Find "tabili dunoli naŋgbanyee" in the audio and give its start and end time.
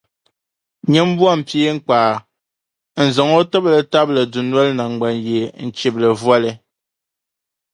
3.91-5.45